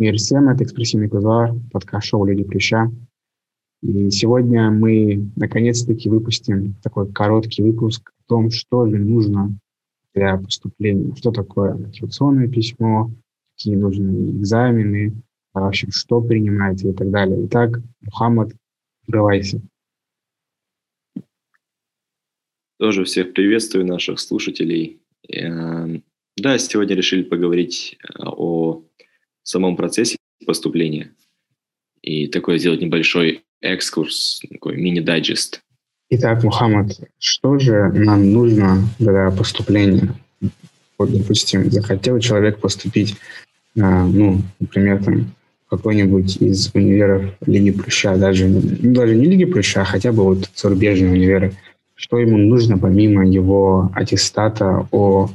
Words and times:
Мир 0.00 0.16
всем, 0.16 0.48
это 0.48 0.64
«Экспрессивный 0.64 1.10
кругозор», 1.10 1.50
подкаст-шоу 1.72 2.24
«Люди 2.24 2.42
Плюща». 2.42 2.90
И 3.82 4.10
сегодня 4.10 4.70
мы 4.70 5.30
наконец-таки 5.36 6.08
выпустим 6.08 6.74
такой 6.82 7.12
короткий 7.12 7.62
выпуск 7.62 8.10
о 8.18 8.22
том, 8.26 8.50
что 8.50 8.86
же 8.86 8.96
нужно 8.96 9.58
для 10.14 10.38
поступления, 10.38 11.14
что 11.16 11.32
такое 11.32 11.74
мотивационное 11.74 12.48
письмо, 12.48 13.10
какие 13.54 13.76
нужны 13.76 14.38
экзамены, 14.38 15.12
а 15.52 15.60
вообще 15.60 15.88
что 15.90 16.22
принимается 16.22 16.88
и 16.88 16.94
так 16.94 17.10
далее. 17.10 17.44
Итак, 17.44 17.82
Мухаммад, 18.00 18.52
открывайся. 19.02 19.60
Тоже 22.78 23.04
всех 23.04 23.34
приветствую, 23.34 23.84
наших 23.84 24.18
слушателей. 24.18 25.02
Эм, 25.28 26.02
да, 26.38 26.56
сегодня 26.56 26.96
решили 26.96 27.22
поговорить 27.22 27.98
э, 28.02 28.22
о 29.42 29.46
самом 29.46 29.76
процессе 29.76 30.16
поступления 30.46 31.10
и 32.02 32.26
такой 32.26 32.58
сделать 32.58 32.80
небольшой 32.80 33.42
экскурс, 33.60 34.40
такой 34.50 34.76
мини-дайджест. 34.76 35.60
Итак, 36.10 36.42
Мухаммад, 36.42 36.98
что 37.18 37.58
же 37.58 37.88
нам 37.92 38.32
нужно 38.32 38.82
для 38.98 39.30
поступления? 39.30 40.14
Вот, 40.98 41.12
допустим, 41.12 41.70
захотел 41.70 42.18
человек 42.18 42.58
поступить, 42.58 43.16
а, 43.78 44.06
ну, 44.06 44.42
например, 44.58 45.02
там, 45.04 45.32
какой-нибудь 45.68 46.36
из 46.38 46.74
универов 46.74 47.32
Лиги 47.46 47.70
Плюща, 47.70 48.16
даже, 48.16 48.48
ну, 48.48 48.92
даже 48.92 49.14
не 49.14 49.26
Лиги 49.26 49.44
Плюща, 49.44 49.82
а 49.82 49.84
хотя 49.84 50.12
бы 50.12 50.24
вот 50.24 50.50
зарубежные 50.54 51.12
универы. 51.12 51.54
Что 51.94 52.18
ему 52.18 52.38
нужно 52.38 52.76
помимо 52.76 53.26
его 53.26 53.90
аттестата 53.94 54.88
о, 54.90 55.30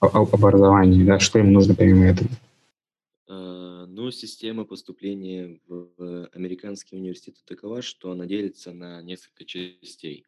о 0.00 0.28
образовании, 0.32 1.04
да, 1.04 1.18
что 1.18 1.38
ему 1.38 1.50
нужно 1.50 1.74
помимо 1.74 2.06
этого? 2.06 2.28
Система 4.10 4.64
поступления 4.64 5.60
в 5.66 6.26
американский 6.32 6.96
университет 6.96 7.42
такова, 7.44 7.82
что 7.82 8.10
она 8.10 8.26
делится 8.26 8.72
на 8.72 9.02
несколько 9.02 9.44
частей. 9.44 10.26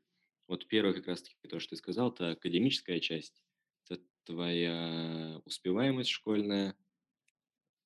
Вот 0.49 0.67
первое, 0.67 0.93
как 0.93 1.07
раз-таки 1.07 1.37
то, 1.49 1.59
что 1.61 1.71
ты 1.71 1.77
сказал, 1.77 2.11
это 2.11 2.33
академическая 2.33 3.01
часть. 3.01 3.43
Это 3.89 4.03
твоя 4.25 5.41
успеваемость 5.45 6.11
школьная. 6.11 6.77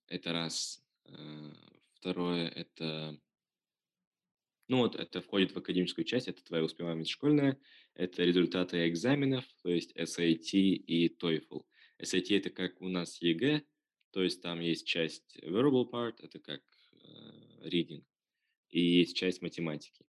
Это 0.08 0.32
раз. 0.32 0.84
Э, 1.04 1.52
второе– 1.94 2.48
это... 2.56 3.18
Ну 4.68 4.78
вот 4.78 4.96
это 4.96 5.20
входит 5.20 5.52
в 5.52 5.58
академическую 5.58 6.04
часть, 6.04 6.26
это 6.26 6.42
твоя 6.42 6.64
успеваемость 6.64 7.10
школьная, 7.10 7.56
это 7.94 8.24
результаты 8.24 8.88
экзаменов, 8.88 9.44
то 9.62 9.70
есть 9.70 9.96
SAT 9.96 10.50
и 10.50 11.08
TOEFL. 11.16 11.64
SAT– 12.02 12.26
это 12.36 12.50
как 12.50 12.80
у 12.82 12.88
нас 12.88 13.22
ЕГЭ, 13.22 13.62
то 14.16 14.22
есть 14.22 14.40
там 14.40 14.60
есть 14.60 14.86
часть 14.86 15.36
verbal 15.42 15.90
part, 15.90 16.14
это 16.22 16.38
как 16.38 16.62
э, 17.02 17.68
reading, 17.68 18.02
и 18.70 18.80
есть 18.80 19.14
часть 19.14 19.42
математики. 19.42 20.06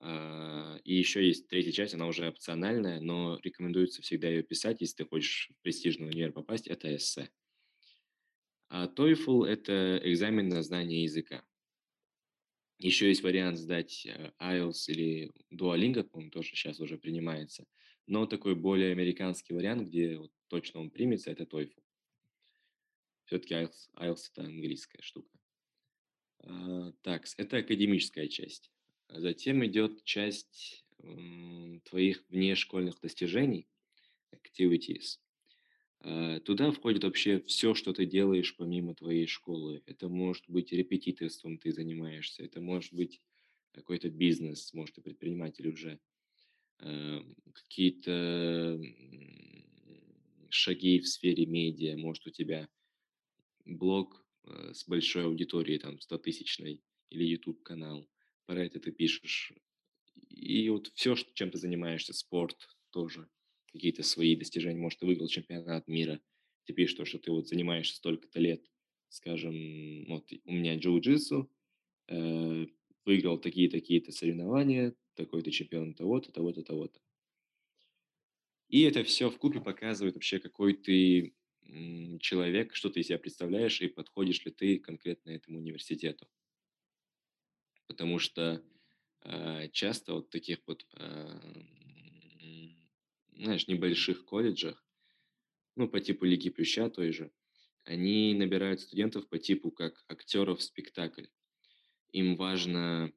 Э, 0.00 0.78
и 0.82 0.94
еще 0.94 1.22
есть 1.22 1.48
третья 1.48 1.70
часть, 1.72 1.92
она 1.92 2.06
уже 2.06 2.26
опциональная, 2.26 2.98
но 2.98 3.38
рекомендуется 3.42 4.00
всегда 4.00 4.28
ее 4.28 4.42
писать, 4.42 4.80
если 4.80 5.04
ты 5.04 5.04
хочешь 5.04 5.50
в 5.50 5.62
престижный 5.62 6.06
универ 6.06 6.32
попасть, 6.32 6.66
это 6.66 6.96
эссе. 6.96 7.28
А 8.70 8.86
TOEFL– 8.86 9.44
это 9.46 10.00
экзамен 10.02 10.48
на 10.48 10.62
знание 10.62 11.02
языка. 11.02 11.44
Еще 12.78 13.08
есть 13.08 13.22
вариант 13.22 13.58
сдать 13.58 14.06
э, 14.06 14.32
IELTS 14.40 14.84
или 14.88 15.30
Duolingo, 15.50 16.04
по-моему, 16.04 16.30
тоже 16.30 16.48
сейчас 16.54 16.80
уже 16.80 16.96
принимается. 16.96 17.66
Но 18.06 18.24
такой 18.24 18.54
более 18.54 18.92
американский 18.92 19.52
вариант, 19.52 19.88
где 19.88 20.16
вот 20.16 20.32
точно 20.48 20.80
он 20.80 20.90
примется, 20.90 21.30
это 21.30 21.42
TOEFL. 21.42 21.82
Все-таки 23.32 23.54
IELTS, 23.54 23.88
IELTS 23.96 24.28
это 24.30 24.42
английская 24.44 25.00
штука. 25.00 25.30
А, 26.40 26.92
так, 27.00 27.24
это 27.38 27.56
академическая 27.56 28.28
часть. 28.28 28.70
Затем 29.08 29.64
идет 29.64 30.04
часть 30.04 30.84
твоих 31.84 32.24
внешкольных 32.28 33.00
достижений, 33.00 33.66
activities. 34.32 35.18
А, 36.00 36.40
туда 36.40 36.72
входит 36.72 37.04
вообще 37.04 37.40
все, 37.40 37.72
что 37.72 37.94
ты 37.94 38.04
делаешь 38.04 38.54
помимо 38.54 38.94
твоей 38.94 39.26
школы. 39.26 39.82
Это 39.86 40.10
может 40.10 40.44
быть 40.46 40.70
репетиторством 40.70 41.56
ты 41.56 41.72
занимаешься, 41.72 42.44
это 42.44 42.60
может 42.60 42.92
быть 42.92 43.22
какой-то 43.70 44.10
бизнес, 44.10 44.74
может, 44.74 44.96
ты 44.96 45.00
предприниматель 45.00 45.68
уже, 45.68 46.00
а, 46.80 47.24
какие-то 47.54 48.78
шаги 50.50 51.00
в 51.00 51.08
сфере 51.08 51.46
медиа, 51.46 51.96
может, 51.96 52.26
у 52.26 52.30
тебя 52.30 52.68
блог 53.64 54.24
э, 54.44 54.72
с 54.74 54.86
большой 54.86 55.24
аудиторией, 55.24 55.78
там, 55.78 55.96
100-тысячной, 55.96 56.82
или 57.10 57.24
YouTube-канал, 57.24 58.08
про 58.46 58.64
это 58.64 58.80
ты 58.80 58.90
пишешь. 58.90 59.52
И 60.28 60.68
вот 60.70 60.88
все, 60.94 61.14
чем 61.34 61.50
ты 61.50 61.58
занимаешься, 61.58 62.12
спорт 62.12 62.68
тоже, 62.90 63.28
какие-то 63.72 64.02
свои 64.02 64.36
достижения, 64.36 64.78
может, 64.78 64.98
ты 65.00 65.06
выиграл 65.06 65.28
чемпионат 65.28 65.88
мира, 65.88 66.20
ты 66.64 66.72
пишешь 66.72 66.96
то, 66.96 67.04
что 67.04 67.18
ты 67.18 67.30
вот 67.30 67.48
занимаешься 67.48 67.96
столько-то 67.96 68.40
лет, 68.40 68.64
скажем, 69.08 70.06
вот 70.06 70.30
у 70.44 70.52
меня 70.52 70.76
джиу-джитсу, 70.76 71.50
э, 72.08 72.66
выиграл 73.04 73.38
такие-такие-то 73.38 74.12
соревнования, 74.12 74.94
такой-то 75.14 75.50
чемпион 75.50 75.94
того-то, 75.94 76.32
того-то, 76.32 76.62
того-то. 76.62 77.00
И 78.68 78.82
это 78.82 79.04
все 79.04 79.28
в 79.28 79.36
купе 79.36 79.60
показывает 79.60 80.14
вообще, 80.14 80.38
какой 80.38 80.74
ты 80.74 81.34
человек, 82.20 82.74
что 82.74 82.90
ты 82.90 83.00
из 83.00 83.06
себя 83.06 83.18
представляешь 83.18 83.80
и 83.80 83.88
подходишь 83.88 84.44
ли 84.44 84.50
ты 84.50 84.78
конкретно 84.78 85.30
этому 85.30 85.58
университету. 85.58 86.28
Потому 87.86 88.18
что 88.18 88.62
э, 89.22 89.68
часто 89.72 90.14
вот 90.14 90.30
таких 90.30 90.58
вот, 90.66 90.86
э, 90.94 91.40
знаешь, 93.36 93.68
небольших 93.68 94.24
колледжах, 94.24 94.84
ну, 95.76 95.88
по 95.88 96.00
типу 96.00 96.24
Лиги 96.24 96.50
Плюща 96.50 96.90
той 96.90 97.12
же, 97.12 97.32
они 97.84 98.34
набирают 98.34 98.80
студентов 98.80 99.28
по 99.28 99.38
типу 99.38 99.70
как 99.70 100.04
актеров 100.08 100.60
в 100.60 100.62
спектакль. 100.62 101.26
Им 102.12 102.36
важно 102.36 103.12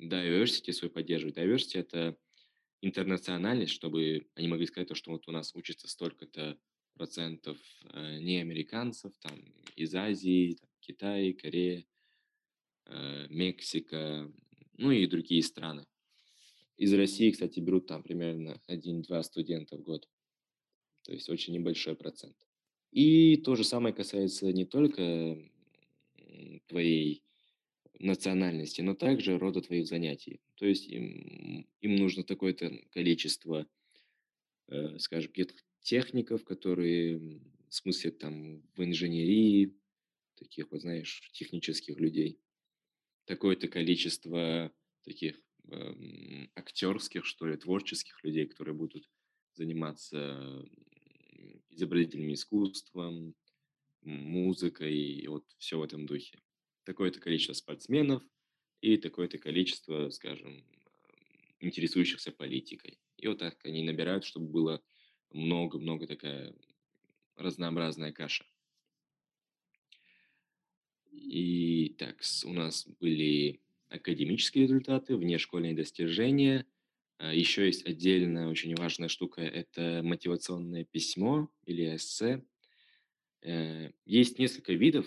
diversity 0.00 0.72
свой 0.72 0.90
поддерживать. 0.90 1.36
Diversity– 1.36 1.74
это 1.78 2.18
интернациональность, 2.82 3.72
чтобы 3.72 4.28
они 4.34 4.48
могли 4.48 4.66
сказать, 4.66 4.94
что 4.96 5.12
вот 5.12 5.28
у 5.28 5.32
нас 5.32 5.54
учится 5.54 5.88
столько-то 5.88 6.58
процентов 7.00 7.56
э, 7.94 8.18
не 8.18 8.42
американцев, 8.42 9.14
там 9.20 9.32
из 9.74 9.94
Азии, 9.94 10.58
там, 10.60 10.68
Китай, 10.80 11.32
Корея, 11.32 11.86
э, 12.84 13.26
Мексика, 13.30 14.30
ну 14.76 14.90
и 14.90 15.06
другие 15.06 15.42
страны. 15.42 15.86
Из 16.76 16.92
России, 16.92 17.30
кстати, 17.30 17.58
берут 17.58 17.86
там 17.86 18.02
примерно 18.02 18.60
1-2 18.68 19.22
студента 19.22 19.78
в 19.78 19.82
год. 19.82 20.10
То 21.04 21.12
есть 21.12 21.30
очень 21.30 21.54
небольшой 21.54 21.96
процент. 21.96 22.36
И 22.90 23.38
то 23.38 23.56
же 23.56 23.64
самое 23.64 23.94
касается 23.94 24.52
не 24.52 24.66
только 24.66 25.38
твоей 26.66 27.22
национальности, 27.98 28.82
но 28.82 28.94
также 28.94 29.38
рода 29.38 29.62
твоих 29.62 29.86
занятий. 29.86 30.42
То 30.56 30.66
есть 30.66 30.86
им, 30.86 31.66
им 31.80 31.96
нужно 31.96 32.24
такое-то 32.24 32.70
количество, 32.90 33.66
э, 34.68 34.98
скажем, 34.98 35.32
техников, 35.80 36.44
которые, 36.44 37.18
в 37.68 37.74
смысле, 37.74 38.10
там, 38.10 38.62
в 38.76 38.82
инженерии, 38.82 39.74
таких, 40.36 40.70
вот, 40.70 40.80
знаешь, 40.80 41.30
технических 41.32 41.98
людей. 41.98 42.40
Такое-то 43.26 43.68
количество 43.68 44.72
таких 45.02 45.40
э, 45.68 45.94
актерских, 46.54 47.24
что 47.24 47.46
ли, 47.46 47.56
творческих 47.56 48.22
людей, 48.24 48.46
которые 48.46 48.74
будут 48.74 49.08
заниматься 49.54 50.66
изобразительным 51.70 52.32
искусством, 52.32 53.34
музыкой 54.02 54.96
и 54.96 55.26
вот 55.28 55.44
все 55.58 55.78
в 55.78 55.82
этом 55.82 56.06
духе. 56.06 56.40
Такое-то 56.84 57.20
количество 57.20 57.52
спортсменов 57.52 58.22
и 58.80 58.96
такое-то 58.96 59.38
количество, 59.38 60.10
скажем, 60.10 60.64
интересующихся 61.60 62.32
политикой. 62.32 62.98
И 63.18 63.28
вот 63.28 63.38
так 63.38 63.58
они 63.64 63.82
набирают, 63.82 64.24
чтобы 64.24 64.46
было 64.46 64.82
много-много 65.32 66.06
такая 66.06 66.54
разнообразная 67.36 68.12
каша. 68.12 68.44
И 71.10 71.94
так, 71.98 72.20
у 72.44 72.52
нас 72.52 72.86
были 73.00 73.60
академические 73.88 74.64
результаты, 74.64 75.16
внешкольные 75.16 75.74
достижения. 75.74 76.66
А, 77.18 77.34
Еще 77.34 77.66
есть 77.66 77.86
отдельная 77.86 78.48
очень 78.48 78.74
важная 78.74 79.08
штука– 79.08 79.40
это 79.42 80.00
мотивационное 80.04 80.84
письмо 80.84 81.50
или 81.64 81.96
эссе. 81.96 82.44
Э, 83.42 83.90
есть 84.04 84.38
несколько 84.38 84.72
видов 84.72 85.06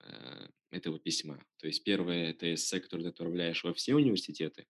э, 0.00 0.48
этого 0.70 0.98
письма. 0.98 1.44
То 1.58 1.66
есть 1.66 1.84
первое– 1.84 2.30
это 2.30 2.52
эссе, 2.52 2.80
которое 2.80 3.04
ты 3.04 3.08
отправляешь 3.10 3.62
во 3.62 3.72
все 3.72 3.94
университеты 3.94 4.66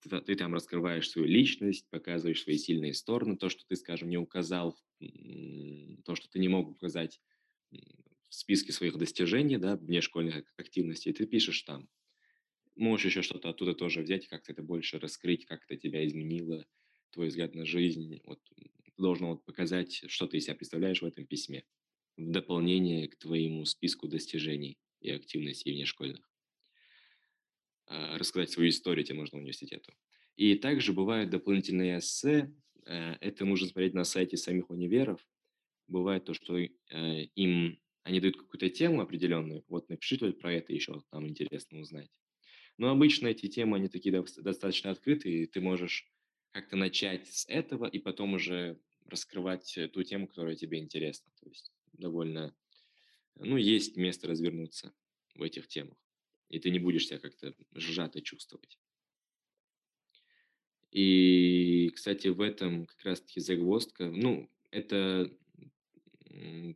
ты, 0.00 0.20
ты 0.20 0.34
там 0.36 0.54
раскрываешь 0.54 1.08
свою 1.10 1.28
личность, 1.28 1.88
показываешь 1.90 2.42
свои 2.42 2.56
сильные 2.56 2.94
стороны, 2.94 3.36
то, 3.36 3.48
что 3.48 3.64
ты, 3.66 3.76
скажем, 3.76 4.08
не 4.10 4.18
указал, 4.18 4.78
то, 6.04 6.14
что 6.14 6.28
ты 6.28 6.38
не 6.38 6.48
мог 6.48 6.68
указать 6.70 7.20
в 8.28 8.34
списке 8.34 8.72
своих 8.72 8.96
достижений, 8.96 9.58
да, 9.58 9.76
внешкольных 9.76 10.44
активностей, 10.56 11.12
ты 11.12 11.26
пишешь 11.26 11.62
там. 11.62 11.88
Можешь 12.76 13.06
еще 13.06 13.22
что-то 13.22 13.50
оттуда 13.50 13.74
тоже 13.74 14.02
взять, 14.02 14.28
как-то 14.28 14.52
это 14.52 14.62
больше 14.62 14.98
раскрыть, 14.98 15.46
как 15.46 15.64
это 15.64 15.76
тебя 15.76 16.06
изменило, 16.06 16.66
твой 17.10 17.28
взгляд 17.28 17.54
на 17.54 17.66
жизнь. 17.66 18.20
Вот 18.24 18.40
должно 18.96 19.30
вот 19.30 19.44
показать, 19.44 20.04
что 20.08 20.26
ты 20.26 20.38
из 20.38 20.44
себя 20.44 20.54
представляешь 20.54 21.02
в 21.02 21.06
этом 21.06 21.26
письме, 21.26 21.64
в 22.16 22.30
дополнение 22.30 23.08
к 23.08 23.16
твоему 23.18 23.64
списку 23.64 24.08
достижений 24.08 24.78
и 25.00 25.10
активностей 25.10 25.72
внешкольных. 25.72 26.27
А, 27.88 28.18
рассказать 28.18 28.50
свою 28.50 28.70
историю 28.70 29.04
тебе 29.04 29.18
можно 29.18 29.38
университету. 29.38 29.92
И 30.36 30.54
также 30.54 30.92
бывают 30.92 31.30
дополнительные 31.30 31.98
эссе. 31.98 32.54
Э, 32.86 33.14
это 33.20 33.44
нужно 33.44 33.68
смотреть 33.68 33.94
на 33.94 34.04
сайте 34.04 34.36
самих 34.36 34.70
универов. 34.70 35.26
Бывает 35.88 36.24
то, 36.24 36.34
что 36.34 36.58
э, 36.58 36.68
им 37.34 37.80
они 38.04 38.20
дают 38.20 38.36
какую-то 38.36 38.70
тему 38.70 39.00
определенную. 39.00 39.64
Вот 39.68 39.88
напишите 39.88 40.32
про 40.32 40.54
это 40.54 40.72
еще, 40.72 41.02
там 41.10 41.28
интересно 41.28 41.80
узнать. 41.80 42.10
Но 42.78 42.90
обычно 42.90 43.26
эти 43.26 43.48
темы, 43.48 43.76
они 43.76 43.88
такие 43.88 44.24
достаточно 44.38 44.90
открытые, 44.90 45.42
и 45.42 45.46
ты 45.46 45.60
можешь 45.60 46.10
как-то 46.52 46.76
начать 46.76 47.26
с 47.26 47.46
этого 47.48 47.86
и 47.86 47.98
потом 47.98 48.34
уже 48.34 48.80
раскрывать 49.06 49.76
э, 49.76 49.88
ту 49.88 50.02
тему, 50.02 50.26
которая 50.28 50.56
тебе 50.56 50.78
интересна. 50.78 51.30
То 51.40 51.48
есть 51.48 51.72
довольно, 51.92 52.54
ну, 53.36 53.56
есть 53.56 53.96
место 53.96 54.28
развернуться 54.28 54.94
в 55.34 55.42
этих 55.42 55.68
темах, 55.68 55.98
и 56.48 56.58
ты 56.58 56.70
не 56.70 56.78
будешь 56.78 57.06
себя 57.06 57.18
как-то 57.18 57.54
сжато 57.74 58.20
чувствовать. 58.20 58.78
И, 60.90 61.90
кстати, 61.94 62.28
в 62.28 62.40
этом 62.40 62.86
как 62.86 63.04
раз-таки 63.04 63.40
загвоздка, 63.40 64.10
ну, 64.10 64.50
это 64.70 65.30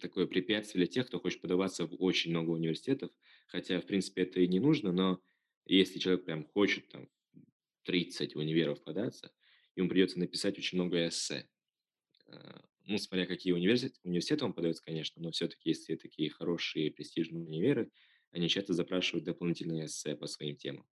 такое 0.00 0.26
препятствие 0.26 0.84
для 0.84 0.92
тех, 0.92 1.06
кто 1.06 1.20
хочет 1.20 1.40
подаваться 1.40 1.86
в 1.86 1.94
очень 1.98 2.30
много 2.30 2.50
университетов, 2.50 3.10
хотя, 3.46 3.80
в 3.80 3.86
принципе, 3.86 4.22
это 4.22 4.40
и 4.40 4.48
не 4.48 4.60
нужно, 4.60 4.92
но 4.92 5.22
если 5.66 5.98
человек 5.98 6.24
прям 6.24 6.44
хочет 6.44 6.88
там 6.88 7.08
30 7.84 8.36
универов 8.36 8.82
податься, 8.82 9.32
ему 9.76 9.88
придется 9.88 10.18
написать 10.18 10.58
очень 10.58 10.78
много 10.78 11.06
эссе. 11.08 11.48
А, 12.26 12.64
ну, 12.86 12.98
смотря 12.98 13.26
какие 13.26 13.52
университеты, 13.52 14.00
университеты 14.04 14.44
он 14.44 14.52
подается, 14.52 14.84
конечно, 14.84 15.22
но 15.22 15.30
все-таки, 15.30 15.70
если 15.70 15.96
такие 15.96 16.30
хорошие 16.30 16.90
престижные 16.90 17.44
универы, 17.44 17.90
они 18.32 18.48
часто 18.48 18.74
запрашивают 18.74 19.24
дополнительные 19.24 19.86
эссе 19.86 20.16
по 20.16 20.26
своим 20.26 20.56
темам. 20.56 20.86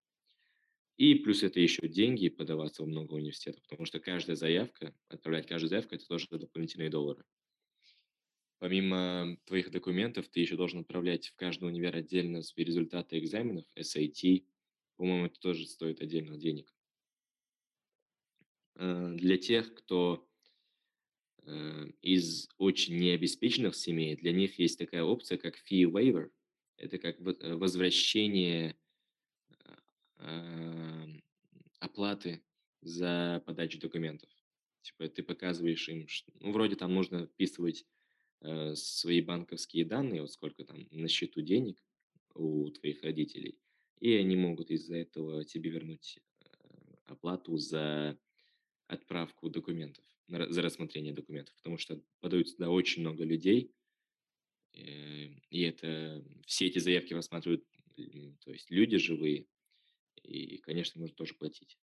И 0.97 1.15
плюс 1.15 1.43
это 1.43 1.59
еще 1.61 1.89
деньги 1.89 2.29
подаваться 2.29 2.83
в 2.83 2.87
много 2.87 3.15
университетов, 3.15 3.63
потому 3.63 3.87
что 3.87 4.01
каждая 4.01 4.37
заявка, 4.37 4.95
отправлять 5.09 5.47
каждую 5.47 5.71
заявку, 5.71 5.95
это 5.95 6.07
тоже 6.07 6.29
дополнительные 6.31 6.91
доллары. 6.91 7.25
Помимо 8.59 9.39
твоих 9.47 9.71
документов, 9.71 10.29
ты 10.29 10.41
еще 10.41 10.57
должен 10.57 10.81
отправлять 10.81 11.29
в 11.29 11.37
каждый 11.37 11.65
универ 11.65 11.97
отдельно 11.97 12.43
свои 12.43 12.67
результаты 12.67 13.19
экзаменов, 13.19 13.65
SAT. 13.75 14.45
По-моему, 14.97 15.27
это 15.27 15.41
тоже 15.41 15.67
стоит 15.67 16.03
отдельно 16.03 16.37
денег. 16.37 16.71
Э, 18.75 19.15
для 19.15 19.39
тех, 19.39 19.73
кто 19.73 20.29
э, 21.45 21.87
из 22.03 22.51
очень 22.59 22.99
необеспеченных 22.99 23.75
семей, 23.75 24.17
для 24.17 24.33
них 24.33 24.59
есть 24.59 24.79
такая 24.79 25.05
опция, 25.05 25.39
как 25.39 25.57
fee 25.57 25.85
waiver. 25.85 26.31
Это 26.81 26.99
как 26.99 27.21
э, 27.21 27.55
возвращение 27.55 28.77
оплаты 31.79 32.43
за 32.83 33.43
подачу 33.47 33.79
документов. 33.79 34.29
Типа 34.83 35.09
ты 35.09 35.23
показываешь 35.23 35.89
им, 35.89 36.09
что, 36.09 36.33
ну, 36.41 36.53
вроде 36.53 36.77
там 36.77 36.95
нужно 36.95 37.27
вписывать 37.27 37.87
э, 38.41 38.75
свои 38.75 39.21
банковские 39.21 39.85
данные, 39.85 40.23
вот 40.23 40.33
сколько 40.33 40.65
там 40.65 40.87
на 40.91 41.09
счету 41.09 41.41
денег 41.41 41.83
у 42.35 42.71
твоих 42.71 43.03
родителей, 43.03 43.59
и 43.99 44.13
они 44.13 44.37
могут 44.37 44.71
из-за 44.71 44.97
этого 44.97 45.45
тебе 45.45 45.71
вернуть 45.71 46.19
оплату 47.07 47.57
за 47.57 48.19
отправку 48.87 49.51
документов, 49.51 50.05
за 50.29 50.63
рассмотрение 50.63 51.13
документов, 51.13 51.55
потому 51.57 51.77
что 51.77 52.03
подают 52.21 52.51
туда 52.57 52.71
очень 52.71 53.03
много 53.03 53.25
людей, 53.25 53.71
э, 53.71 53.80
и 54.73 55.63
это 55.63 56.25
все 56.47 56.67
эти 56.67 56.79
заявки 56.79 57.15
рассматривают, 57.15 57.65
то 58.45 58.53
есть 58.53 58.71
люди 58.71 58.99
живые, 58.99 59.47
и, 60.23 60.59
конечно, 60.59 61.01
нужно 61.01 61.17
тоже 61.17 61.35
платить. 61.35 61.79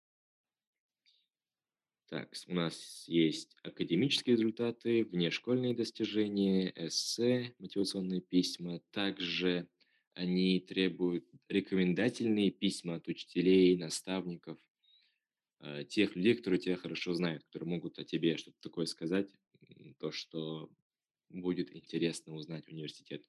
Так, 2.09 2.35
у 2.47 2.55
нас 2.55 3.05
есть 3.09 3.57
академические 3.63 4.37
результаты, 4.37 5.05
внешкольные 5.05 5.75
достижения, 5.75 6.73
эссе, 6.77 7.55
мотивационные 7.59 8.21
письма. 8.21 8.81
Также 8.91 9.69
они 10.13 10.61
требуют 10.61 11.27
рекомендательные 11.49 12.51
письма 12.51 12.97
от 12.97 13.09
учителей, 13.09 13.77
наставников– 13.77 14.59
Э, 15.65 15.83
тех 15.85 16.15
людей, 16.15 16.35
которые 16.35 16.61
тебя 16.61 16.77
хорошо 16.77 17.15
знают, 17.15 17.43
которые 17.45 17.71
могут 17.71 17.99
о 17.99 18.05
тебе 18.05 18.37
что-то 18.37 18.59
такое 18.61 18.85
сказать, 18.85 19.31
то, 19.99 20.13
что 20.13 20.71
будет 21.35 21.75
интересно 21.75 22.35
узнать 22.35 22.69
университету. 22.69 23.29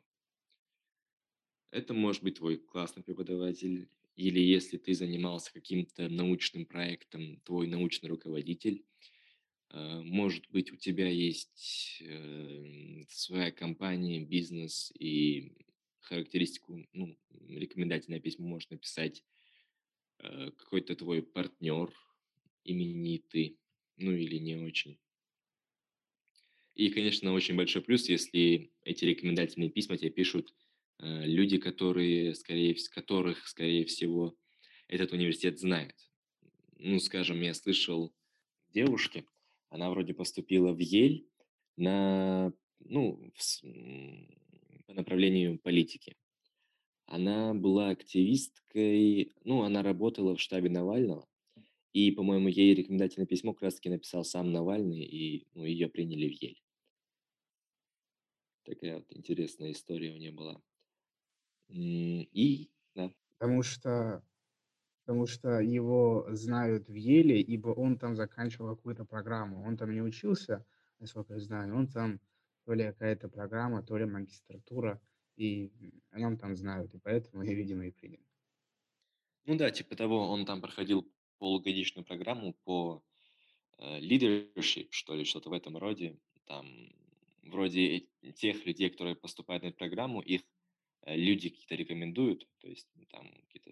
Это 1.71 1.93
может 1.93 2.23
быть 2.23 2.37
твой 2.37 2.57
классный 2.57 3.03
преподаватель, 3.03 3.89
или 4.15 4.39
если 4.39 4.77
ты 4.77 4.93
занимался 4.93 5.51
каким-то 5.51 6.07
научным 6.07 6.65
проектом, 6.65 7.41
твой 7.41 7.67
научный 7.67 8.07
руководитель. 8.07 8.85
Э, 9.71 10.01
может 10.01 10.49
быть, 10.49 10.71
у 10.71 10.77
тебя 10.77 11.09
есть 11.09 12.01
э, 12.01 13.03
своя 13.09 13.51
компания, 13.51 14.21
бизнес, 14.21 14.93
и 14.97 15.51
характеристику, 16.01 16.85
ну, 16.93 17.17
рекомендательное 17.49 18.19
письмо 18.19 18.47
может 18.47 18.71
написать 18.71 19.23
какой-то 20.17 20.95
твой 20.95 21.21
партнер, 21.21 21.91
именитый, 22.63 23.59
ну 23.97 24.11
или 24.11 24.37
не 24.37 24.55
очень. 24.55 24.97
И, 26.75 26.89
конечно, 26.89 27.33
очень 27.33 27.55
большой 27.55 27.81
плюс, 27.81 28.09
если 28.09 28.69
эти 28.83 29.05
рекомендательные 29.05 29.69
письма 29.69 29.97
тебе 29.97 30.09
пишут 30.09 30.53
э, 30.99 31.25
люди, 31.25 31.57
которые, 31.57 32.35
скорее, 32.35 32.75
которых, 32.93 33.47
скорее 33.47 33.85
всего, 33.85 34.35
этот 34.89 35.13
университет 35.13 35.57
знает. 35.57 35.95
Ну, 36.77 36.99
скажем, 36.99 37.41
я 37.41 37.53
слышал 37.53 38.13
девушки, 38.73 39.25
она 39.69 39.89
вроде 39.89 40.13
поступила 40.13 40.73
в 40.73 40.79
Ель 40.79 41.25
на, 41.77 42.51
ну, 42.79 43.31
в, 43.33 44.85
по 44.85 44.93
направлению 44.93 45.57
политики. 45.57 46.17
Она 47.05 47.53
была 47.53 47.89
активисткой, 47.89 49.33
ну, 49.45 49.61
она 49.61 49.81
работала 49.81 50.35
в 50.35 50.41
штабе 50.41 50.69
Навального, 50.69 51.25
и, 51.93 52.11
по-моему, 52.11 52.49
ей 52.49 52.75
рекомендательное 52.75 53.27
письмо 53.27 53.53
как 53.53 53.71
написал 53.85 54.25
сам 54.25 54.51
Навальный, 54.51 55.05
и 55.05 55.47
ну, 55.53 55.63
ее 55.63 55.87
приняли 55.87 56.27
в 56.27 56.41
Ель. 56.41 56.64
Такая 58.65 58.95
вот 58.95 59.05
интересная 59.09 59.71
история 59.71 60.11
у 60.11 60.17
нее 60.17 60.31
была. 60.31 60.61
И, 61.67 62.69
да. 62.95 63.11
Потому 63.37 63.61
что, 63.63 64.23
потому 65.03 65.27
что 65.27 65.59
его 65.59 66.27
знают 66.31 66.89
в 66.89 66.93
Еле, 66.93 67.39
ибо 67.41 67.69
он 67.69 67.97
там 67.97 68.15
заканчивал 68.15 68.75
какую-то 68.75 69.05
программу. 69.05 69.63
Он 69.63 69.77
там 69.77 69.91
не 69.91 70.01
учился, 70.01 70.65
насколько 70.99 71.33
я 71.33 71.39
знаю, 71.39 71.75
он 71.75 71.87
там 71.87 72.19
то 72.65 72.73
ли 72.73 72.83
какая-то 72.83 73.29
программа, 73.29 73.83
то 73.83 73.97
ли 73.97 74.05
магистратура, 74.05 74.99
и 75.35 75.71
о 76.11 76.19
нем 76.19 76.37
там 76.37 76.55
знают, 76.55 76.93
и 76.95 76.97
поэтому 76.97 77.43
я, 77.43 77.53
видимо, 77.53 77.85
и 77.85 77.91
приняли. 77.91 78.25
Ну 79.45 79.57
да, 79.57 79.69
типа 79.69 79.95
того, 79.95 80.29
он 80.29 80.45
там 80.45 80.61
проходил 80.61 81.07
полугодичную 81.37 82.05
программу 82.05 82.53
по 82.63 83.03
э, 83.77 83.99
leadership, 83.99 84.87
что 84.89 85.13
ли, 85.15 85.23
что-то 85.23 85.49
в 85.49 85.53
этом 85.53 85.77
роде. 85.77 86.17
Там 86.45 86.65
вроде 87.45 88.07
тех 88.35 88.65
людей, 88.65 88.89
которые 88.89 89.15
поступают 89.15 89.63
на 89.63 89.67
эту 89.67 89.77
программу, 89.77 90.21
их 90.21 90.41
э, 91.03 91.15
люди 91.15 91.49
какие-то 91.49 91.75
рекомендуют, 91.75 92.47
то 92.59 92.67
есть 92.67 92.87
там 93.09 93.31
какие-то 93.47 93.71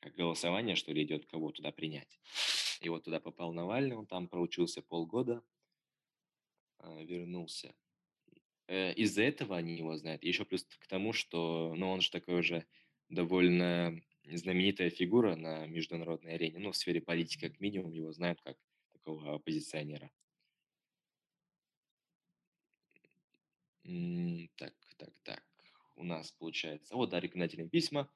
как 0.00 0.14
голосование, 0.14 0.76
что 0.76 0.92
ли, 0.92 1.02
идет, 1.02 1.26
кого 1.26 1.50
туда 1.50 1.72
принять. 1.72 2.20
И 2.80 2.88
вот 2.88 3.04
туда 3.04 3.18
попал 3.20 3.52
Навальный, 3.52 3.96
он 3.96 4.06
там 4.06 4.28
проучился 4.28 4.82
полгода, 4.82 5.42
э, 6.78 7.04
вернулся. 7.04 7.74
Э, 8.68 8.92
из-за 8.94 9.22
этого 9.22 9.56
они 9.56 9.76
его 9.76 9.96
знают. 9.96 10.22
Еще 10.22 10.44
плюс 10.44 10.64
к 10.64 10.86
тому, 10.86 11.12
что, 11.12 11.74
ну, 11.76 11.90
он 11.90 12.00
же 12.00 12.10
такой 12.10 12.40
уже 12.40 12.66
довольно 13.08 14.00
знаменитая 14.24 14.90
фигура 14.90 15.36
на 15.36 15.66
международной 15.66 16.34
арене, 16.34 16.58
ну, 16.58 16.72
в 16.72 16.76
сфере 16.76 17.00
политики 17.00 17.48
как 17.48 17.60
минимум, 17.60 17.92
его 17.92 18.12
знают 18.12 18.40
как 18.42 18.56
такого 18.92 19.34
оппозиционера. 19.34 20.10
Так, 24.56 24.74
так, 24.98 25.14
так. 25.22 25.42
У 25.96 26.04
нас 26.04 26.30
получается... 26.32 26.94
Вот, 26.94 27.10
да, 27.10 27.20
рекомендательные 27.20 27.70
письма. 27.70 28.10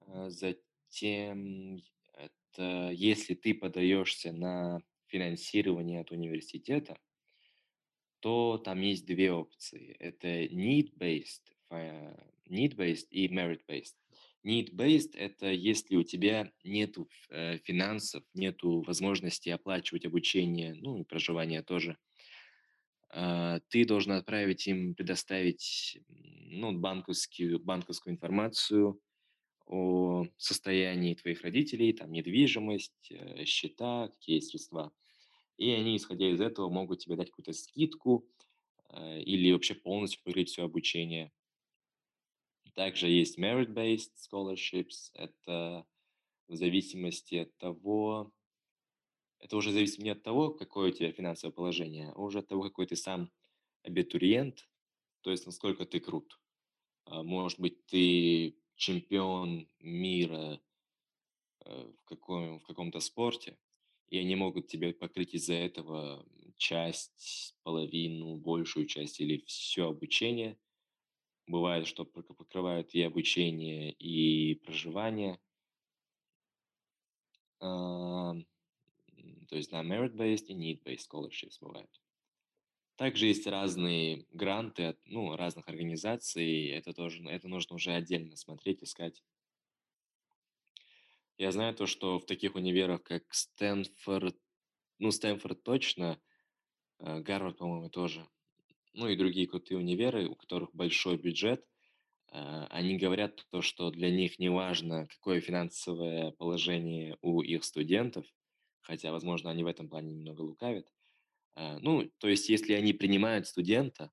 А, 0.00 0.28
затем, 0.28 1.82
это 2.12 2.90
если 2.90 3.34
ты 3.34 3.54
подаешься 3.54 4.32
на 4.32 4.82
финансирование 5.06 6.00
от 6.00 6.10
университета, 6.10 6.98
то 8.20 8.58
там 8.58 8.80
есть 8.80 9.06
две 9.06 9.32
опции. 9.32 9.96
Это 9.98 10.44
need-based, 10.44 11.54
need-based 11.70 13.08
и 13.10 13.28
merit-based. 13.28 13.96
Need-based– 14.44 15.12
это 15.16 15.50
если 15.50 15.96
у 15.96 16.04
тебя 16.04 16.52
нет 16.62 16.96
э, 17.30 17.58
финансов, 17.64 18.22
нет 18.34 18.58
возможности 18.62 19.48
оплачивать 19.48 20.06
обучение, 20.06 20.74
ну 20.74 21.00
и 21.00 21.04
проживание 21.04 21.62
тоже, 21.62 21.98
ты 23.10 23.84
должен 23.86 24.12
отправить 24.12 24.66
им, 24.66 24.94
предоставить 24.94 25.98
ну, 26.08 26.78
банковскую, 26.78 27.58
банковскую 27.60 28.14
информацию 28.14 29.00
о 29.66 30.26
состоянии 30.36 31.14
твоих 31.14 31.42
родителей, 31.42 31.92
там 31.92 32.12
недвижимость, 32.12 33.10
э, 33.10 33.44
счета, 33.44 34.08
какие 34.08 34.40
средства. 34.40 34.92
И 35.56 35.70
они, 35.70 35.96
исходя 35.96 36.30
из 36.30 36.40
этого, 36.40 36.70
могут 36.70 37.00
тебе 37.00 37.16
дать 37.16 37.30
какую-то 37.30 37.52
скидку 37.52 38.28
э, 38.90 39.20
или 39.22 39.52
вообще 39.52 39.74
полностью 39.74 40.22
покрыть 40.22 40.50
все 40.50 40.64
обучение. 40.64 41.32
Также 42.74 43.08
есть 43.08 43.38
merit-based 43.38 44.12
scholarships. 44.30 45.10
Это 45.14 45.84
в 46.46 46.54
зависимости 46.54 47.36
от 47.36 47.56
того, 47.56 48.32
это 49.40 49.56
уже 49.56 49.72
зависит 49.72 49.98
не 49.98 50.10
от 50.10 50.22
того, 50.22 50.50
какое 50.50 50.90
у 50.90 50.92
тебя 50.92 51.12
финансовое 51.12 51.52
положение, 51.52 52.12
а 52.14 52.20
уже 52.20 52.40
от 52.40 52.48
того, 52.48 52.62
какой 52.62 52.86
ты 52.86 52.96
сам 52.96 53.30
абитуриент, 53.82 54.68
то 55.22 55.30
есть 55.30 55.46
насколько 55.46 55.84
ты 55.84 56.00
крут. 56.00 56.40
А, 57.04 57.22
может 57.22 57.60
быть, 57.60 57.86
ты 57.86 58.58
чемпион 58.74 59.68
мира 59.80 60.60
э, 61.64 61.92
в, 61.98 62.04
каком, 62.04 62.60
в 62.60 62.64
каком-то 62.64 63.00
спорте, 63.00 63.58
и 64.08 64.18
они 64.18 64.36
могут 64.36 64.68
тебе 64.68 64.92
покрыть 64.92 65.34
из-за 65.34 65.54
этого 65.54 66.26
часть, 66.56 67.56
половину, 67.62 68.36
большую 68.36 68.86
часть 68.86 69.20
или 69.20 69.44
все 69.46 69.88
обучение. 69.88 70.58
Бывает, 71.46 71.86
что 71.86 72.04
покрывают 72.04 72.94
и 72.94 73.02
обучение, 73.02 73.92
и 73.92 74.54
проживание. 74.54 75.38
То 79.46 79.56
есть, 79.56 79.70
да, 79.70 79.82
merit-based 79.82 80.46
и 80.48 80.54
need-based 80.54 81.06
scholarships 81.10 81.58
бывают. 81.60 81.90
Также 82.96 83.26
есть 83.26 83.46
разные 83.46 84.24
гранты 84.30 84.84
от 84.84 84.98
ну, 85.04 85.36
разных 85.36 85.68
организаций. 85.68 86.68
Это 86.68 86.94
тоже 86.94 87.22
это 87.28 87.46
нужно 87.46 87.76
уже 87.76 87.92
отдельно 87.92 88.36
смотреть, 88.36 88.82
искать. 88.82 89.22
Я 91.36 91.52
знаю 91.52 91.74
то, 91.74 91.86
что 91.86 92.18
в 92.18 92.24
таких 92.24 92.54
универах, 92.54 93.02
как 93.02 93.22
Стэнфорд, 93.34 94.36
ну, 94.98 95.10
Стэнфорд 95.10 95.62
точно, 95.62 96.18
э, 96.98 97.20
Гарвард, 97.20 97.58
по-моему, 97.58 97.90
тоже, 97.90 98.26
ну 98.94 99.08
и 99.08 99.16
другие 99.16 99.46
крутые 99.46 99.76
универы, 99.76 100.26
у 100.26 100.34
которых 100.34 100.74
большой 100.74 101.18
бюджет, 101.18 101.62
э, 102.32 102.66
они 102.70 102.96
говорят 102.96 103.46
то, 103.50 103.60
что 103.60 103.90
для 103.90 104.10
них 104.10 104.38
не 104.38 104.48
важно, 104.48 105.06
какое 105.08 105.42
финансовое 105.42 106.30
положение 106.32 107.18
у 107.20 107.42
их 107.42 107.64
студентов, 107.64 108.24
хотя, 108.86 109.12
возможно, 109.12 109.50
они 109.50 109.64
в 109.64 109.66
этом 109.66 109.88
плане 109.88 110.14
немного 110.14 110.42
лукавят. 110.42 110.86
Э, 111.56 111.78
ну, 111.80 112.10
то 112.18 112.28
есть, 112.28 112.48
если 112.48 112.74
они 112.74 112.92
принимают 112.92 113.46
студента, 113.46 114.12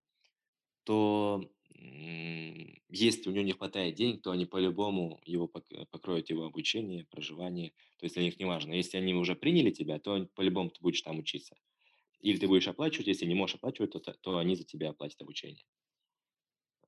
то 0.84 1.44
если 2.89 3.30
у 3.30 3.34
него 3.34 3.44
не 3.44 3.53
хватает 3.53 3.96
денег, 3.96 4.22
то 4.22 4.32
они 4.32 4.46
по-любому 4.46 5.20
его 5.25 5.48
покроют 5.48 6.30
его 6.30 6.46
обучение, 6.46 7.06
проживание. 7.06 7.72
То 7.98 8.06
есть 8.06 8.15
для 8.15 8.24
них 8.24 8.39
не 8.39 8.46
важно. 8.46 8.74
Если 8.74 8.98
они 8.98 9.13
уже 9.13 9.36
приняли 9.36 9.72
тебя, 9.72 10.00
то 10.00 10.25
по-любому 10.36 10.70
ты 10.70 10.80
будешь 10.82 11.01
там 11.01 11.20
учиться. 11.20 11.56
Или 12.22 12.38
ты 12.38 12.48
будешь 12.48 12.68
оплачивать, 12.68 13.08
если 13.08 13.25
не 13.25 13.34
можешь 13.34 13.56
оплачивать, 13.56 13.92
то, 13.92 14.00
то 14.00 14.38
они 14.38 14.56
за 14.56 14.63
тебя 14.63 14.92
оплатят 14.92 15.22
обучение. 15.22 15.65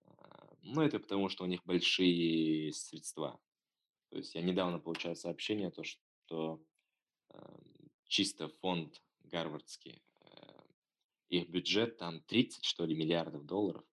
А, 0.06 0.56
ну, 0.62 0.82
это 0.82 1.00
потому, 1.00 1.28
что 1.30 1.44
у 1.44 1.48
них 1.48 1.66
большие 1.66 2.72
средства. 2.72 3.40
То 4.10 4.18
есть 4.18 4.34
я 4.36 4.42
недавно 4.42 4.80
получал 4.80 5.16
сообщение, 5.16 5.72
то, 5.72 5.84
что 5.84 6.62
э, 7.32 7.38
чисто 8.08 8.50
фонд 8.50 9.02
гарвардский, 9.24 10.02
э, 10.22 10.62
их 11.30 11.50
бюджет 11.50 11.98
там 11.98 12.22
30, 12.22 12.64
что 12.64 12.86
ли, 12.86 12.96
миллиардов 12.96 13.46
долларов 13.46 13.86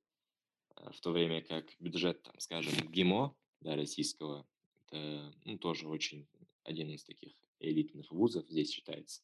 в 0.91 1.01
то 1.01 1.13
время 1.13 1.43
как 1.43 1.67
бюджет, 1.79 2.23
там, 2.23 2.39
скажем, 2.41 2.75
ГИМО, 2.91 3.35
да, 3.61 3.77
российского, 3.77 4.47
это 4.87 5.33
ну, 5.45 5.59
тоже 5.59 5.89
очень 5.89 6.27
один 6.65 6.91
из 6.91 7.05
таких 7.05 7.33
элитных 7.61 8.11
вузов 8.11 8.47
здесь 8.49 8.71
считается, 8.71 9.23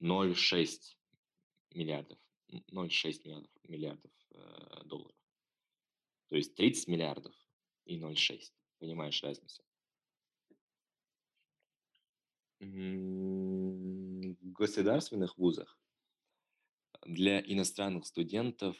0,6 0.00 0.96
миллиардов, 1.72 2.18
0,6 2.50 3.20
миллиардов, 3.24 3.50
миллиардов 3.64 4.12
э, 4.30 4.82
долларов. 4.84 5.16
То 6.28 6.36
есть 6.36 6.54
30 6.54 6.88
миллиардов 6.88 7.34
и 7.84 7.98
0,6. 7.98 8.52
Понимаешь 8.78 9.22
разницу? 9.22 9.62
Государственных 14.40 15.36
вузах 15.38 15.78
для 17.06 17.40
иностранных 17.40 18.06
студентов 18.06 18.76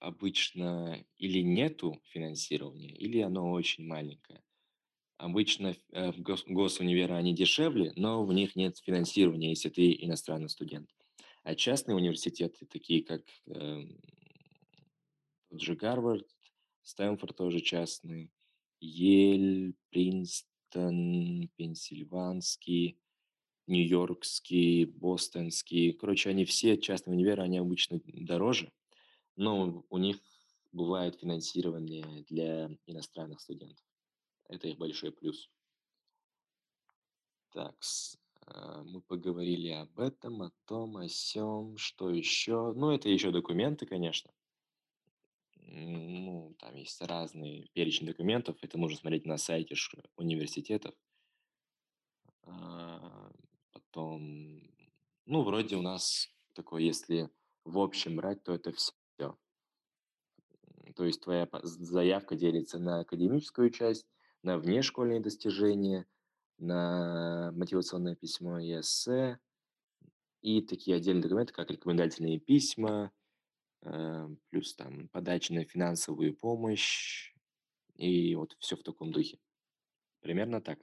обычно 0.00 1.04
или 1.16 1.42
нету 1.42 2.00
финансирования, 2.04 2.94
или 2.94 3.20
оно 3.20 3.50
очень 3.50 3.86
маленькое. 3.86 4.42
Обычно 5.16 5.76
э, 5.90 6.12
в 6.12 6.20
гос- 6.20 6.44
они 7.16 7.34
дешевле, 7.34 7.92
но 7.96 8.24
в 8.24 8.32
них 8.32 8.54
нет 8.54 8.78
финансирования, 8.78 9.50
если 9.50 9.68
ты 9.68 9.92
иностранный 9.92 10.48
студент. 10.48 10.88
А 11.42 11.56
частные 11.56 11.96
университеты, 11.96 12.66
такие 12.66 13.02
как 13.02 13.22
э, 13.46 13.80
тот 15.50 15.60
же 15.60 15.74
Гарвард, 15.74 16.28
Стэнфорд 16.82 17.36
тоже 17.36 17.60
частный, 17.60 18.30
Ель, 18.80 19.74
Принстон, 19.90 21.48
Пенсильванский, 21.56 22.98
Нью-Йоркский, 23.68 24.86
Бостонский. 24.86 25.92
Короче, 25.92 26.30
они 26.30 26.44
все 26.44 26.76
частные 26.76 27.14
универы, 27.14 27.42
они 27.42 27.58
обычно 27.58 28.00
дороже, 28.04 28.72
но 29.36 29.84
у 29.88 29.98
них 29.98 30.18
бывает 30.72 31.20
финансирование 31.20 32.24
для 32.28 32.70
иностранных 32.86 33.40
студентов. 33.40 33.84
Это 34.48 34.68
их 34.68 34.78
большой 34.78 35.12
плюс. 35.12 35.50
Так, 37.52 37.76
а, 38.46 38.82
мы 38.84 39.00
поговорили 39.02 39.70
об 39.70 39.98
этом, 40.00 40.42
о 40.42 40.50
том, 40.64 40.96
о 40.96 41.08
сем, 41.08 41.76
что 41.76 42.10
еще. 42.10 42.72
Ну, 42.74 42.90
это 42.90 43.08
еще 43.08 43.30
документы, 43.30 43.86
конечно. 43.86 44.32
Ну, 45.56 46.54
там 46.58 46.74
есть 46.76 47.00
разные 47.02 47.68
перечень 47.74 48.06
документов. 48.06 48.56
Это 48.62 48.78
нужно 48.78 48.98
смотреть 48.98 49.26
на 49.26 49.36
сайте 49.36 49.74
университетов. 50.16 50.94
Потом, 53.90 54.62
ну, 55.24 55.42
вроде 55.42 55.76
у 55.76 55.82
нас 55.82 56.28
такое, 56.54 56.82
если 56.82 57.30
в 57.64 57.78
общем 57.78 58.16
брать, 58.16 58.42
то 58.42 58.54
это 58.54 58.72
все. 58.72 58.92
То 60.94 61.04
есть 61.04 61.22
твоя 61.22 61.48
заявка 61.62 62.34
делится 62.34 62.78
на 62.78 63.00
академическую 63.00 63.70
часть, 63.70 64.06
на 64.42 64.58
внешкольные 64.58 65.20
достижения, 65.20 66.06
на 66.58 67.52
мотивационное 67.52 68.16
письмо 68.16 68.58
и 68.58 68.80
эссе, 68.80 69.38
и 70.42 70.60
такие 70.60 70.96
отдельные 70.96 71.22
документы, 71.22 71.52
как 71.52 71.70
рекомендательные 71.70 72.40
письма, 72.40 73.12
э, 73.82 74.28
плюс 74.50 74.74
там 74.74 75.08
подача 75.08 75.54
на 75.54 75.64
финансовую 75.64 76.34
помощь, 76.36 77.32
и 77.94 78.34
вот 78.34 78.56
все 78.58 78.76
в 78.76 78.82
таком 78.82 79.12
духе. 79.12 79.38
Примерно 80.20 80.60
так. 80.60 80.78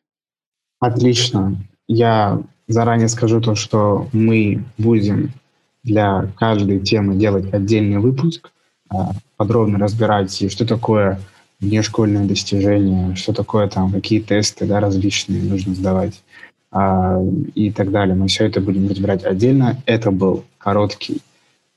Отлично. 0.79 1.57
Я 1.87 2.41
заранее 2.67 3.07
скажу 3.09 3.41
то, 3.41 3.55
что 3.55 4.07
мы 4.11 4.63
будем 4.77 5.31
для 5.83 6.27
каждой 6.37 6.79
темы 6.79 7.15
делать 7.15 7.53
отдельный 7.53 7.99
выпуск, 7.99 8.51
а, 8.89 9.11
подробно 9.37 9.77
разбирать, 9.77 10.51
что 10.51 10.65
такое 10.65 11.19
внешкольное 11.59 12.25
достижение, 12.25 13.15
что 13.15 13.33
такое 13.33 13.67
там, 13.67 13.91
какие 13.91 14.19
тесты 14.19 14.65
да, 14.65 14.79
различные 14.79 15.43
нужно 15.43 15.75
сдавать 15.75 16.21
а, 16.71 17.21
и 17.53 17.71
так 17.71 17.91
далее. 17.91 18.15
Мы 18.15 18.27
все 18.27 18.45
это 18.45 18.61
будем 18.61 18.89
разбирать 18.89 19.23
отдельно. 19.23 19.77
Это 19.85 20.11
был 20.11 20.43
короткий 20.57 21.21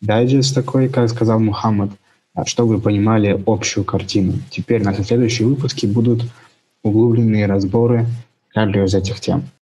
дайджест 0.00 0.54
такой, 0.54 0.88
как 0.88 1.08
сказал 1.08 1.38
Мухаммад, 1.38 1.90
а, 2.34 2.44
чтобы 2.46 2.76
вы 2.76 2.80
понимали 2.80 3.40
общую 3.46 3.84
картину. 3.84 4.34
Теперь 4.50 4.82
наши 4.82 5.04
следующие 5.04 5.46
выпуски 5.46 5.86
будут 5.86 6.22
углубленные 6.82 7.46
разборы 7.46 8.06
каждой 8.52 8.84
из 8.84 8.94
этих 8.94 9.20
тем. 9.20 9.48